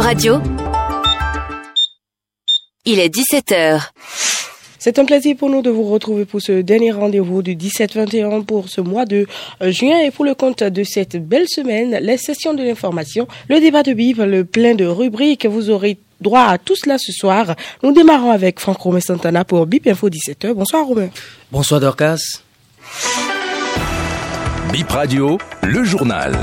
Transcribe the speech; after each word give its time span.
Bip 0.00 0.06
Radio. 0.06 0.40
Il 2.86 2.98
est 2.98 3.14
17h. 3.14 3.82
C'est 4.78 4.98
un 4.98 5.04
plaisir 5.04 5.36
pour 5.36 5.50
nous 5.50 5.60
de 5.60 5.68
vous 5.68 5.82
retrouver 5.82 6.24
pour 6.24 6.40
ce 6.40 6.62
dernier 6.62 6.90
rendez-vous 6.90 7.42
du 7.42 7.54
17-21 7.54 8.46
pour 8.46 8.70
ce 8.70 8.80
mois 8.80 9.04
de 9.04 9.26
juin 9.60 9.98
et 9.98 10.10
pour 10.10 10.24
le 10.24 10.34
compte 10.34 10.62
de 10.62 10.84
cette 10.84 11.16
belle 11.16 11.46
semaine, 11.48 11.98
les 12.00 12.16
sessions 12.16 12.54
de 12.54 12.62
l'information, 12.62 13.28
le 13.50 13.60
débat 13.60 13.82
de 13.82 13.92
Bip, 13.92 14.16
le 14.18 14.46
plein 14.46 14.74
de 14.74 14.86
rubriques. 14.86 15.44
Vous 15.44 15.68
aurez 15.68 15.98
droit 16.22 16.44
à 16.44 16.56
tout 16.56 16.76
cela 16.76 16.96
ce 16.98 17.12
soir. 17.12 17.54
Nous 17.82 17.92
démarrons 17.92 18.30
avec 18.30 18.58
Franck 18.58 18.78
Romain 18.78 19.00
Santana 19.00 19.44
pour 19.44 19.66
Bip 19.66 19.86
Info 19.86 20.08
17h. 20.08 20.54
Bonsoir 20.54 20.86
Romain. 20.86 21.10
Bonsoir 21.52 21.78
Dorcas. 21.78 22.40
Bip 24.72 24.88
Radio, 24.88 25.36
le 25.62 25.84
journal. 25.84 26.38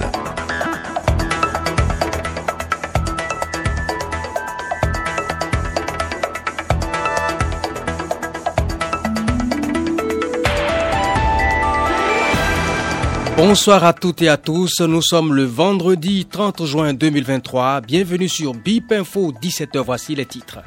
Bonsoir 13.37 13.83
à 13.83 13.93
toutes 13.93 14.23
et 14.23 14.29
à 14.29 14.37
tous. 14.37 14.79
Nous 14.79 15.03
sommes 15.03 15.31
le 15.31 15.43
vendredi 15.43 16.25
30 16.25 16.65
juin 16.65 16.95
2023. 16.95 17.81
Bienvenue 17.81 18.27
sur 18.27 18.55
BIP 18.55 18.91
Info 18.91 19.31
17h. 19.31 19.77
Voici 19.85 20.15
les 20.15 20.25
titres. 20.25 20.57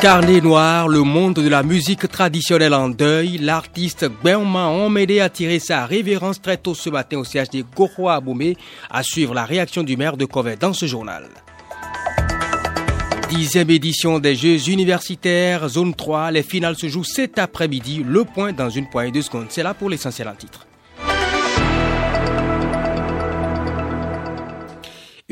Carnet 0.00 0.40
noir, 0.40 0.88
le 0.88 1.02
monde 1.02 1.34
de 1.34 1.48
la 1.50 1.62
musique 1.62 2.08
traditionnelle 2.08 2.72
en 2.72 2.88
deuil. 2.88 3.36
L'artiste 3.36 4.08
Gbenma 4.22 4.68
Omede 4.68 5.18
a 5.20 5.28
tiré 5.28 5.58
sa 5.58 5.84
révérence 5.84 6.40
très 6.40 6.56
tôt 6.56 6.74
ce 6.74 6.88
matin 6.88 7.18
au 7.18 7.24
CHD 7.24 7.66
Goro 7.76 8.08
Aboumé 8.08 8.56
à 8.90 9.02
suivre 9.02 9.34
la 9.34 9.44
réaction 9.44 9.82
du 9.82 9.98
maire 9.98 10.16
de 10.16 10.24
Covet 10.24 10.56
dans 10.56 10.72
ce 10.72 10.86
journal. 10.86 11.28
Dixième 13.34 13.70
édition 13.70 14.18
des 14.18 14.36
Jeux 14.36 14.68
universitaires, 14.68 15.66
zone 15.66 15.94
3. 15.94 16.32
Les 16.32 16.42
finales 16.42 16.76
se 16.76 16.86
jouent 16.86 17.02
cet 17.02 17.38
après-midi. 17.38 18.04
Le 18.06 18.24
point 18.24 18.52
dans 18.52 18.68
une 18.68 18.86
poignée 18.90 19.10
de 19.10 19.22
secondes. 19.22 19.46
C'est 19.48 19.62
là 19.62 19.72
pour 19.72 19.88
l'essentiel 19.88 20.28
en 20.28 20.34
titre. 20.34 20.66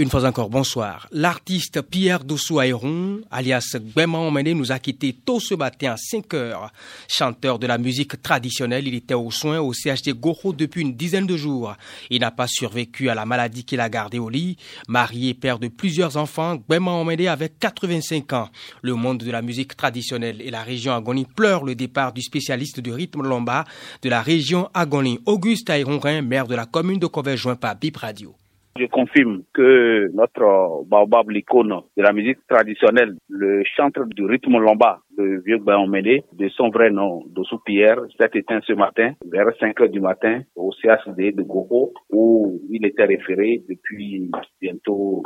Une 0.01 0.09
fois 0.09 0.25
encore, 0.25 0.49
bonsoir. 0.49 1.09
L'artiste 1.13 1.83
Pierre 1.83 2.25
Dossou 2.25 2.59
Aéron, 2.59 3.21
alias 3.31 3.77
Gbeman 3.77 4.29
Omene, 4.29 4.55
nous 4.55 4.73
a 4.73 4.79
quitté 4.79 5.13
tôt 5.13 5.41
ce 5.41 5.55
matin 5.55 5.93
à 5.93 5.97
5 5.99 6.33
heures. 6.33 6.73
Chanteur 7.07 7.59
de 7.59 7.67
la 7.67 7.77
musique 7.77 8.23
traditionnelle, 8.23 8.89
il 8.89 8.95
était 8.95 9.13
aux 9.13 9.31
soins 9.31 9.61
au 9.61 9.75
CHD 9.75 10.15
Goro 10.15 10.55
depuis 10.55 10.81
une 10.81 10.95
dizaine 10.95 11.27
de 11.27 11.37
jours. 11.37 11.75
Il 12.09 12.21
n'a 12.21 12.31
pas 12.31 12.47
survécu 12.47 13.11
à 13.11 13.15
la 13.15 13.27
maladie 13.27 13.65
qu'il 13.65 13.79
a 13.79 13.91
gardée 13.91 14.19
au 14.19 14.31
lit. 14.31 14.57
Marié, 14.89 15.35
père 15.35 15.59
de 15.59 15.69
plusieurs 15.69 16.17
enfants, 16.17 16.57
Gbeman 16.57 17.03
Omene 17.03 17.29
avait 17.29 17.51
85 17.51 18.33
ans. 18.33 18.49
Le 18.81 18.95
monde 18.95 19.19
de 19.19 19.31
la 19.31 19.43
musique 19.43 19.77
traditionnelle 19.77 20.41
et 20.41 20.51
la 20.51 20.63
région 20.63 20.95
Agonie 20.95 21.27
pleurent 21.27 21.67
le 21.67 21.75
départ 21.75 22.15
du 22.15 22.23
spécialiste 22.23 22.81
du 22.81 22.91
rythme 22.91 23.21
lomba 23.21 23.67
de 24.01 24.09
la 24.09 24.23
région 24.23 24.71
Agonie, 24.73 25.21
Auguste 25.27 25.69
Aéron, 25.69 26.01
maire 26.23 26.47
de 26.47 26.55
la 26.55 26.65
commune 26.65 26.99
de 26.99 27.07
Covey, 27.07 27.37
joint 27.37 27.57
par 27.57 27.77
Bip 27.77 27.99
Radio. 27.99 28.35
Je 28.81 28.87
confirme 28.87 29.43
que 29.53 30.09
notre 30.15 30.85
baobab, 30.87 31.29
l'icône 31.29 31.83
de 31.99 32.03
la 32.03 32.15
musique 32.15 32.39
traditionnelle, 32.49 33.15
le 33.29 33.63
chanteur 33.77 34.07
du 34.07 34.25
rythme 34.25 34.57
lomba, 34.57 35.01
le 35.19 35.43
vieux 35.43 35.59
Bayomédé, 35.59 36.25
de 36.33 36.49
son 36.49 36.71
vrai 36.71 36.89
nom, 36.89 37.23
Dossou 37.29 37.59
Pierre, 37.59 38.01
s'est 38.19 38.31
éteint 38.33 38.61
ce 38.67 38.73
matin, 38.73 39.13
vers 39.31 39.55
5 39.61 39.79
heures 39.83 39.91
du 39.91 40.01
matin, 40.01 40.41
au 40.57 40.73
CHD 40.73 41.33
de 41.33 41.43
Gogo, 41.43 41.93
où 42.09 42.59
il 42.71 42.87
était 42.87 43.05
référé 43.05 43.63
depuis 43.69 44.31
bientôt 44.63 45.25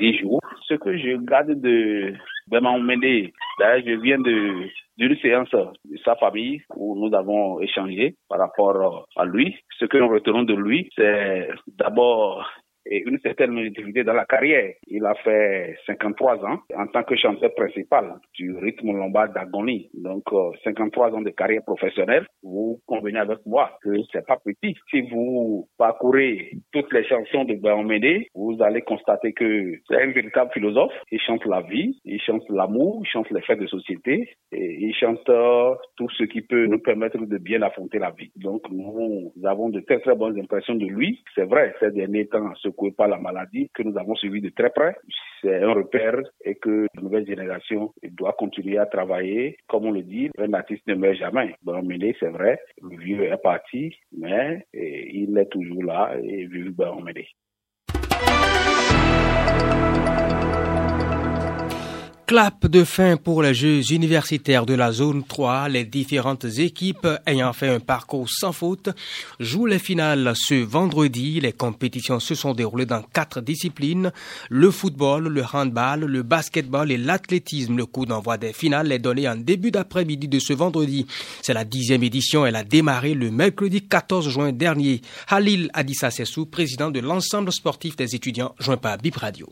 10 0.00 0.18
jours. 0.18 0.40
Ce 0.66 0.74
que 0.74 0.98
je 0.98 1.24
garde 1.24 1.52
de 1.52 2.14
Bayomédé, 2.48 3.32
d'ailleurs, 3.60 3.84
je 3.86 3.92
viens 4.00 4.18
de 4.18 4.66
d'une 4.98 5.16
séance 5.18 5.52
de 5.52 5.96
sa 6.04 6.16
famille 6.16 6.60
où 6.74 6.96
nous 6.98 7.14
avons 7.14 7.60
échangé 7.60 8.16
par 8.28 8.40
rapport 8.40 9.06
à 9.14 9.24
lui. 9.24 9.54
Ce 9.78 9.84
que 9.84 9.96
nous 9.96 10.08
retenons 10.08 10.42
de 10.42 10.54
lui, 10.54 10.90
c'est 10.96 11.48
d'abord 11.68 12.44
et 12.90 13.02
une 13.06 13.18
certaine 13.20 13.54
longévité 13.54 14.04
dans 14.04 14.14
la 14.14 14.24
carrière. 14.24 14.72
Il 14.86 15.04
a 15.04 15.14
fait 15.16 15.76
53 15.86 16.44
ans 16.44 16.60
en 16.74 16.86
tant 16.86 17.02
que 17.02 17.16
chanteur 17.16 17.54
principal 17.54 18.14
du 18.34 18.56
rythme 18.56 18.92
lombard 18.96 19.32
d'agonie. 19.32 19.90
Donc, 19.94 20.24
53 20.64 21.12
ans 21.12 21.22
de 21.22 21.30
carrière 21.30 21.62
professionnelle. 21.64 22.26
Vous 22.42 22.80
convenez 22.86 23.18
avec 23.18 23.38
moi 23.46 23.70
que 23.82 23.90
c'est 24.12 24.26
pas 24.26 24.38
petit. 24.42 24.74
Si 24.90 25.02
vous 25.02 25.68
parcourez 25.76 26.52
toutes 26.72 26.92
les 26.92 27.04
chansons 27.04 27.44
de 27.44 27.58
Médé, 27.84 28.28
vous 28.34 28.56
allez 28.60 28.82
constater 28.82 29.32
que 29.32 29.74
c'est 29.88 30.02
un 30.02 30.10
véritable 30.10 30.50
philosophe. 30.52 30.92
Il 31.12 31.20
chante 31.20 31.44
la 31.44 31.60
vie, 31.60 31.98
il 32.04 32.20
chante 32.20 32.42
l'amour, 32.48 33.02
il 33.04 33.08
chante 33.08 33.30
les 33.30 33.42
faits 33.42 33.60
de 33.60 33.66
société 33.66 34.30
et 34.52 34.76
il 34.80 34.94
chante 34.94 35.24
tout 35.96 36.08
ce 36.10 36.24
qui 36.24 36.40
peut 36.40 36.66
nous 36.66 36.78
permettre 36.78 37.18
de 37.18 37.38
bien 37.38 37.62
affronter 37.62 37.98
la 37.98 38.10
vie. 38.10 38.30
Donc, 38.36 38.62
nous 38.70 39.32
avons 39.44 39.68
de 39.68 39.80
très 39.80 40.00
très 40.00 40.14
bonnes 40.14 40.38
impressions 40.40 40.74
de 40.74 40.86
lui. 40.86 41.22
C'est 41.34 41.44
vrai, 41.44 41.74
ces 41.80 41.90
derniers 41.90 42.26
temps, 42.26 42.54
ce 42.56 42.68
pas 42.96 43.06
la 43.06 43.18
maladie, 43.18 43.70
que 43.74 43.82
nous 43.82 43.98
avons 43.98 44.14
suivi 44.14 44.40
de 44.40 44.50
très 44.50 44.70
près. 44.70 44.96
C'est 45.40 45.62
un 45.62 45.72
repère 45.72 46.20
et 46.44 46.54
que 46.56 46.86
la 46.94 47.02
nouvelle 47.02 47.26
génération 47.26 47.92
doit 48.10 48.32
continuer 48.32 48.78
à 48.78 48.86
travailler. 48.86 49.56
Comme 49.68 49.86
on 49.86 49.92
le 49.92 50.02
dit, 50.02 50.30
un 50.38 50.52
artiste 50.52 50.86
ne 50.86 50.94
meurt 50.94 51.16
jamais. 51.16 51.54
Bon, 51.62 51.80
c'est 52.20 52.30
vrai, 52.30 52.58
le 52.82 52.96
vieux 52.96 53.24
est 53.24 53.42
parti, 53.42 53.94
mais 54.16 54.66
il 54.72 55.36
est 55.38 55.50
toujours 55.50 55.84
là 55.84 56.16
et 56.22 56.46
vive 56.46 56.74
Baron 56.74 57.04
Clap 62.28 62.66
de 62.66 62.84
fin 62.84 63.16
pour 63.16 63.42
les 63.42 63.54
Jeux 63.54 63.90
universitaires 63.90 64.66
de 64.66 64.74
la 64.74 64.92
zone 64.92 65.24
3. 65.24 65.70
Les 65.70 65.86
différentes 65.86 66.44
équipes 66.44 67.08
ayant 67.24 67.54
fait 67.54 67.70
un 67.70 67.80
parcours 67.80 68.28
sans 68.28 68.52
faute 68.52 68.90
jouent 69.40 69.64
les 69.64 69.78
finales 69.78 70.34
ce 70.36 70.62
vendredi. 70.62 71.40
Les 71.40 71.54
compétitions 71.54 72.20
se 72.20 72.34
sont 72.34 72.52
déroulées 72.52 72.84
dans 72.84 73.00
quatre 73.00 73.40
disciplines. 73.40 74.12
Le 74.50 74.70
football, 74.70 75.28
le 75.28 75.42
handball, 75.50 76.00
le 76.00 76.22
basketball 76.22 76.92
et 76.92 76.98
l'athlétisme. 76.98 77.78
Le 77.78 77.86
coup 77.86 78.04
d'envoi 78.04 78.36
des 78.36 78.52
finales 78.52 78.92
est 78.92 78.98
donné 78.98 79.26
en 79.26 79.36
début 79.36 79.70
d'après-midi 79.70 80.28
de 80.28 80.38
ce 80.38 80.52
vendredi. 80.52 81.06
C'est 81.40 81.54
la 81.54 81.64
dixième 81.64 82.02
édition. 82.02 82.44
Elle 82.44 82.56
a 82.56 82.62
démarré 82.62 83.14
le 83.14 83.30
mercredi 83.30 83.80
14 83.80 84.28
juin 84.28 84.52
dernier. 84.52 85.00
Halil 85.28 85.70
Adissa 85.72 86.10
Sessou, 86.10 86.44
président 86.44 86.90
de 86.90 87.00
l'ensemble 87.00 87.50
sportif 87.52 87.96
des 87.96 88.14
étudiants, 88.14 88.54
joint 88.58 88.76
par 88.76 88.98
Bip 88.98 89.16
Radio. 89.16 89.48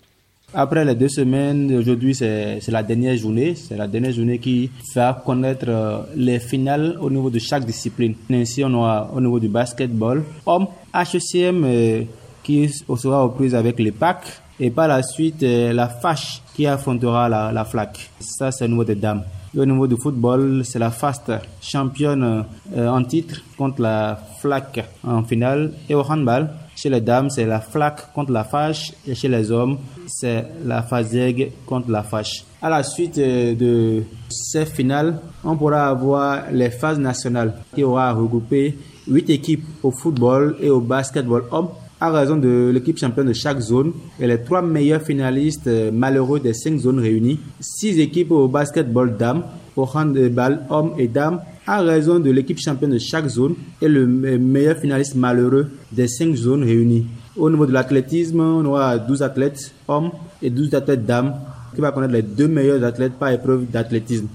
Après 0.59 0.87
les 0.87 0.95
deux 0.95 1.11
semaines, 1.11 1.71
aujourd'hui 1.77 2.15
c'est 2.15 2.67
la 2.69 2.83
dernière 2.83 3.15
journée. 3.15 3.55
C'est 3.55 3.77
la 3.77 3.87
dernière 3.87 4.13
journée 4.13 4.39
qui 4.39 4.71
fait 4.91 5.15
connaître 5.23 5.67
euh, 5.69 5.99
les 6.17 6.39
finales 6.39 6.97
au 6.99 7.11
niveau 7.11 7.29
de 7.29 7.39
chaque 7.39 7.67
discipline. 7.67 8.15
Ainsi, 8.33 8.65
on 8.65 8.73
aura 8.73 9.11
au 9.15 9.21
niveau 9.21 9.39
du 9.39 9.49
basketball, 9.49 10.25
homme, 10.47 10.69
HCM 10.95 11.63
euh, 11.63 12.03
qui 12.43 12.71
sera 12.71 13.27
aux 13.27 13.29
prises 13.29 13.55
avec 13.55 13.79
les 13.79 13.93
packs 13.93 14.41
et 14.59 14.71
par 14.71 14.89
la 14.89 15.03
suite 15.03 15.43
euh, 15.43 15.75
la 15.75 15.89
fâche 15.89 16.41
qui 16.55 16.67
affrontera 16.67 17.29
la, 17.29 17.53
la 17.53 17.67
flaque. 17.67 18.09
Ça 18.19 18.51
c'est 18.51 18.65
au 18.65 18.69
niveau 18.69 18.85
des 18.85 18.95
dames. 18.95 19.25
Au 19.61 19.67
niveau 19.67 19.87
du 19.87 19.97
football, 19.97 20.63
c'est 20.65 20.79
la 20.79 20.91
FAST 20.91 21.33
championne 21.61 22.45
en 22.77 23.05
titre 23.05 23.41
contre 23.57 23.83
la 23.83 24.19
flaque 24.39 24.85
en 25.03 25.23
finale. 25.23 25.73
Et 25.89 25.95
au 25.95 26.03
handball, 26.03 26.51
chez 26.77 26.91
les 26.91 27.01
dames, 27.01 27.31
c'est 27.31 27.47
la 27.47 27.61
flaque 27.61 28.13
contre 28.13 28.33
la 28.33 28.45
fâche. 28.45 28.93
Et 29.07 29.15
chez 29.15 29.29
les 29.29 29.51
hommes, 29.51 29.79
c'est 30.07 30.45
la 30.65 30.83
fazeg 30.83 31.53
contre 31.65 31.91
la 31.91 32.03
fâche. 32.03 32.45
À 32.61 32.69
la 32.69 32.83
suite 32.83 33.17
euh, 33.17 33.55
de 33.55 34.03
ces 34.29 34.67
finales, 34.67 35.19
on 35.43 35.57
pourra 35.57 35.89
avoir 35.89 36.51
les 36.53 36.71
phases 36.71 36.99
nationales 36.99 37.55
qui 37.75 37.83
aura 37.83 38.13
regroupé 38.13 38.77
huit 39.09 39.31
équipes 39.31 39.65
au 39.83 39.91
football 39.91 40.57
et 40.61 40.69
au 40.69 40.81
basketball 40.81 41.45
homme 41.51 41.69
à 42.01 42.11
raison 42.11 42.37
de 42.37 42.71
l'équipe 42.73 42.99
championne 42.99 43.29
de 43.29 43.33
chaque 43.33 43.59
zone 43.61 43.93
et 44.21 44.27
les 44.27 44.43
trois 44.43 44.63
meilleurs 44.63 45.03
finalistes 45.03 45.67
euh, 45.67 45.91
malheureux 45.91 46.41
des 46.41 46.53
cinq 46.53 46.79
zones 46.79 47.01
réunies. 47.01 47.41
Six 47.61 47.99
équipes 48.01 48.33
au 48.33 48.49
basketball 48.49 49.17
dames, 49.17 49.45
au 49.77 49.85
handball 49.85 50.63
hommes 50.71 50.93
et 50.99 51.09
dames 51.09 51.41
à 51.67 51.81
raison 51.81 52.19
de 52.19 52.31
l'équipe 52.31 52.59
championne 52.59 52.93
de 52.93 52.99
chaque 52.99 53.29
zone 53.29 53.55
et 53.83 53.89
le 53.89 54.07
meilleur 54.07 54.77
finaliste 54.77 55.17
malheureux 55.17 55.69
des 55.91 56.07
cinq 56.07 56.35
zones 56.37 56.63
réunies. 56.65 57.07
Au 57.37 57.51
niveau 57.51 57.67
de 57.67 57.73
l'athlétisme, 57.73 58.41
on 58.41 58.65
aura 58.65 58.99
12 58.99 59.23
athlètes 59.23 59.73
hommes 59.89 60.11
et 60.43 60.51
12 60.51 60.75
athlètes 60.75 61.05
dames 61.05 61.35
qui 61.75 61.81
va 61.81 61.93
connaître 61.93 62.15
les 62.15 62.23
deux 62.23 62.49
meilleurs 62.49 62.83
athlètes 62.85 63.15
par 63.19 63.31
épreuve 63.31 63.67
d'athlétisme. 63.71 64.29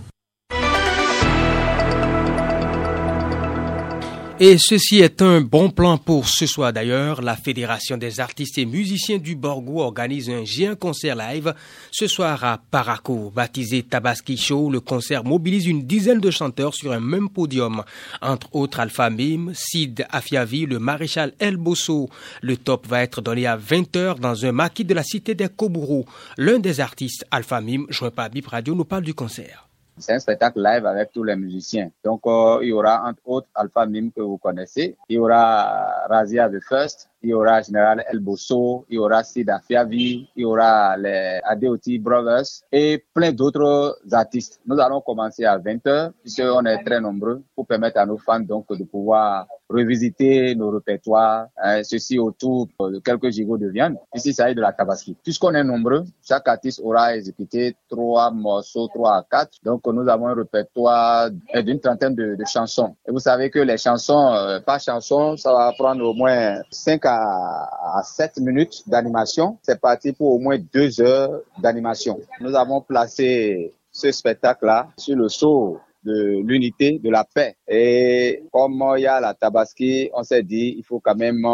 Et 4.43 4.57
ceci 4.57 5.01
est 5.01 5.21
un 5.21 5.39
bon 5.39 5.69
plan 5.69 5.99
pour 5.99 6.27
ce 6.27 6.47
soir 6.47 6.73
d'ailleurs. 6.73 7.21
La 7.21 7.35
Fédération 7.35 7.95
des 7.95 8.19
artistes 8.19 8.57
et 8.57 8.65
musiciens 8.65 9.19
du 9.19 9.35
Borgo 9.35 9.81
organise 9.81 10.31
un 10.31 10.43
géant 10.45 10.73
concert 10.73 11.15
live 11.15 11.53
ce 11.91 12.07
soir 12.07 12.43
à 12.43 12.57
Paraco. 12.71 13.29
Baptisé 13.29 13.83
Tabaski 13.83 14.37
Show, 14.37 14.71
le 14.71 14.79
concert 14.79 15.23
mobilise 15.23 15.67
une 15.67 15.83
dizaine 15.83 16.19
de 16.19 16.31
chanteurs 16.31 16.73
sur 16.73 16.91
un 16.91 16.99
même 16.99 17.29
podium. 17.29 17.83
Entre 18.19 18.47
autres 18.55 18.79
Alpha 18.79 19.11
Mim, 19.11 19.51
Sid 19.53 20.07
Afiavi, 20.09 20.65
le 20.65 20.79
maréchal 20.79 21.33
El 21.37 21.57
Bosso. 21.57 22.09
Le 22.41 22.57
top 22.57 22.87
va 22.87 23.03
être 23.03 23.21
donné 23.21 23.45
à 23.45 23.57
20h 23.57 24.17
dans 24.17 24.43
un 24.43 24.51
maquis 24.53 24.85
de 24.85 24.95
la 24.95 25.03
cité 25.03 25.35
des 25.35 25.49
Kobourou. 25.49 26.05
L'un 26.39 26.57
des 26.57 26.79
artistes, 26.79 27.27
Alpha 27.29 27.61
Mim, 27.61 27.85
joint 27.89 28.09
par 28.09 28.31
Bip 28.31 28.47
Radio, 28.47 28.73
nous 28.73 28.85
parle 28.85 29.03
du 29.03 29.13
concert. 29.13 29.70
C'est 29.97 30.13
un 30.13 30.19
spectacle 30.19 30.61
live 30.61 30.85
avec 30.85 31.11
tous 31.11 31.23
les 31.23 31.35
musiciens. 31.35 31.91
Donc, 32.03 32.21
euh, 32.25 32.59
il 32.61 32.69
y 32.69 32.71
aura 32.71 33.03
entre 33.07 33.21
autres 33.25 33.47
Alpha 33.53 33.85
Mim 33.85 34.09
que 34.15 34.21
vous 34.21 34.37
connaissez. 34.37 34.97
Il 35.09 35.17
y 35.17 35.19
aura 35.19 36.07
Razia 36.07 36.49
The 36.49 36.59
First. 36.67 37.10
Il 37.23 37.29
y 37.29 37.33
aura 37.33 37.61
Général 37.61 38.03
El 38.11 38.19
Bosso. 38.19 38.85
Il 38.89 38.95
y 38.95 38.97
aura 38.97 39.23
Sida 39.23 39.59
Fiavi. 39.59 40.27
Il 40.35 40.41
y 40.41 40.45
aura 40.45 40.97
les 40.97 41.39
Adeoti 41.43 41.99
Brothers 41.99 42.63
et 42.71 43.03
plein 43.13 43.31
d'autres 43.31 43.99
artistes. 44.11 44.59
Nous 44.65 44.79
allons 44.79 45.01
commencer 45.01 45.45
à 45.45 45.57
20h 45.57 46.11
puisqu'on 46.21 46.65
est 46.65 46.83
très 46.83 46.99
nombreux 46.99 47.43
pour 47.55 47.67
permettre 47.67 47.99
à 47.99 48.05
nos 48.05 48.17
fans 48.17 48.39
donc 48.39 48.65
de 48.75 48.83
pouvoir 48.83 49.47
revisiter 49.71 50.53
nos 50.55 50.69
répertoires, 50.71 51.47
hein, 51.57 51.81
ceci 51.83 52.19
autour 52.19 52.67
de 52.79 52.99
quelques 52.99 53.31
gigots 53.31 53.57
de 53.57 53.69
viande. 53.69 53.95
Ici, 54.13 54.33
ça 54.33 54.51
est 54.51 54.55
de 54.55 54.61
la 54.61 54.73
tabaski. 54.73 55.15
Puisqu'on 55.23 55.53
est 55.53 55.63
nombreux, 55.63 56.03
chaque 56.27 56.47
artiste 56.47 56.81
aura 56.83 57.15
exécuté 57.15 57.75
trois 57.89 58.31
morceaux, 58.31 58.87
trois 58.87 59.17
à 59.17 59.25
quatre. 59.29 59.57
Donc, 59.63 59.81
nous 59.87 60.07
avons 60.07 60.27
un 60.27 60.35
répertoire 60.35 61.29
d'une 61.31 61.79
trentaine 61.79 62.15
de, 62.15 62.37
chansons. 62.51 62.95
Et 63.07 63.11
vous 63.11 63.19
savez 63.19 63.49
que 63.49 63.59
les 63.59 63.77
chansons, 63.77 64.33
euh, 64.33 64.59
par 64.59 64.79
chanson, 64.79 65.37
ça 65.37 65.53
va 65.53 65.71
prendre 65.77 66.03
au 66.03 66.13
moins 66.13 66.61
cinq 66.69 67.05
à, 67.05 67.10
à 67.11 68.01
sept 68.03 68.37
minutes 68.37 68.83
d'animation. 68.87 69.57
C'est 69.61 69.79
parti 69.79 70.11
pour 70.11 70.33
au 70.33 70.39
moins 70.39 70.57
deux 70.73 71.01
heures 71.01 71.41
d'animation. 71.57 72.19
Nous 72.39 72.55
avons 72.55 72.81
placé 72.81 73.73
ce 73.91 74.11
spectacle-là 74.11 74.87
sur 74.97 75.15
le 75.15 75.29
saut 75.29 75.79
de 76.03 76.41
l'unité, 76.45 76.99
de 77.03 77.09
la 77.09 77.23
paix. 77.23 77.55
Et 77.67 78.43
comme 78.51 78.83
il 78.97 79.01
y 79.01 79.07
a 79.07 79.19
la 79.19 79.33
Tabaski, 79.33 80.09
on 80.13 80.23
s'est 80.23 80.43
dit, 80.43 80.75
il 80.77 80.83
faut 80.83 80.99
quand 80.99 81.15
même 81.15 81.45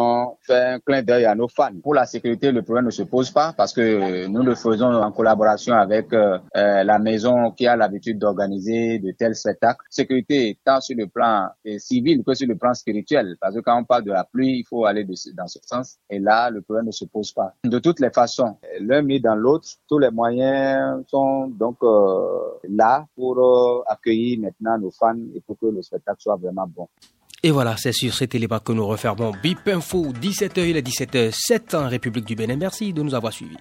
faire 0.41 0.75
un 0.75 0.79
clin 0.79 1.01
d'œil 1.03 1.25
à 1.25 1.35
nos 1.35 1.47
fans. 1.47 1.71
Pour 1.83 1.94
la 1.94 2.05
sécurité, 2.05 2.51
le 2.51 2.61
problème 2.61 2.85
ne 2.85 2.91
se 2.91 3.03
pose 3.03 3.31
pas 3.31 3.53
parce 3.55 3.73
que 3.73 4.27
nous 4.27 4.44
le 4.44 4.55
faisons 4.55 4.94
en 4.94 5.11
collaboration 5.11 5.73
avec 5.75 6.13
euh, 6.13 6.38
la 6.53 6.99
maison 6.99 7.51
qui 7.51 7.67
a 7.67 7.75
l'habitude 7.75 8.19
d'organiser 8.19 8.99
de 8.99 9.11
tels 9.11 9.35
spectacles. 9.35 9.85
Sécurité 9.89 10.57
tant 10.63 10.81
sur 10.81 10.97
le 10.97 11.07
plan 11.07 11.49
civil 11.77 12.23
que 12.25 12.33
sur 12.33 12.47
le 12.47 12.55
plan 12.55 12.73
spirituel. 12.73 13.35
Parce 13.39 13.55
que 13.55 13.61
quand 13.61 13.77
on 13.79 13.83
parle 13.83 14.03
de 14.03 14.11
la 14.11 14.23
pluie, 14.23 14.59
il 14.59 14.65
faut 14.65 14.85
aller 14.85 15.05
dans 15.35 15.47
ce 15.47 15.59
sens. 15.63 15.97
Et 16.09 16.19
là, 16.19 16.49
le 16.49 16.61
problème 16.61 16.88
ne 16.88 16.91
se 16.91 17.05
pose 17.05 17.31
pas. 17.31 17.53
De 17.63 17.79
toutes 17.79 17.99
les 17.99 18.09
façons, 18.11 18.57
l'un 18.79 19.01
mis 19.01 19.19
dans 19.19 19.35
l'autre, 19.35 19.69
tous 19.88 19.99
les 19.99 20.11
moyens 20.11 21.03
sont 21.07 21.47
donc 21.47 21.77
euh, 21.83 22.27
là 22.69 23.05
pour 23.15 23.38
euh, 23.38 23.83
accueillir 23.88 24.37
maintenant 24.38 24.78
nos 24.78 24.92
fans 24.92 25.18
et 25.36 25.42
pour 25.42 25.57
que 25.60 25.68
le 25.68 25.81
spectacle 25.81 26.22
soit 26.22 26.36
vraiment 26.36 26.68
bon. 26.68 26.88
Et 27.44 27.51
voilà, 27.51 27.78
c'est 27.78 27.92
sur 27.92 28.13
ces 28.13 28.28
télébats 28.28 28.60
que 28.60 28.72
nous 28.72 28.86
refermons 28.86 29.31
BIP 29.44 29.68
Info, 29.68 30.07
17h, 30.07 30.68
il 30.68 30.78
est 30.78 30.88
17h07 30.88 31.75
en 31.75 31.88
République 31.88 32.25
du 32.25 32.36
Bénin. 32.36 32.56
Merci 32.56 32.94
de 32.94 33.01
nous 33.04 33.13
avoir 33.13 33.31
suivis. 33.31 33.57